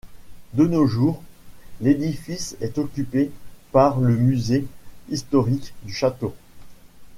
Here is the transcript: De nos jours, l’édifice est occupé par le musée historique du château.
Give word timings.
De 0.55 0.65
nos 0.65 0.87
jours, 0.87 1.21
l’édifice 1.79 2.57
est 2.59 2.79
occupé 2.79 3.29
par 3.71 3.99
le 3.99 4.15
musée 4.17 4.65
historique 5.09 5.75
du 5.83 5.93
château. 5.93 6.33